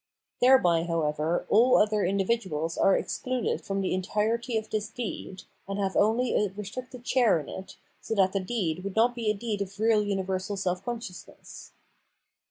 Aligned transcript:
Thereby, 0.41 0.85
however, 0.85 1.45
all 1.47 1.77
other 1.77 2.03
in 2.03 2.17
dividuals 2.17 2.75
are 2.75 2.97
excluded 2.97 3.61
from 3.63 3.81
the 3.81 3.93
entirety 3.93 4.57
of 4.57 4.67
this 4.67 4.89
deed, 4.89 5.43
and 5.67 5.77
have 5.77 5.95
only 5.95 6.33
a 6.33 6.49
restricted 6.53 7.05
share 7.05 7.39
in 7.39 7.47
it, 7.47 7.77
so 7.99 8.15
that 8.15 8.33
the 8.33 8.39
deed 8.39 8.83
would 8.83 8.95
not 8.95 9.13
be 9.13 9.29
a 9.29 9.35
deed 9.35 9.61
of 9.61 9.79
real 9.79 10.01
universal 10.03 10.57
self 10.57 10.83
consciousness. 10.83 11.73